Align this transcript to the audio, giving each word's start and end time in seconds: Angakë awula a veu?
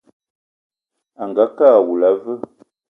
Angakë 1.21 1.65
awula 1.77 2.07
a 2.13 2.19
veu? 2.21 2.39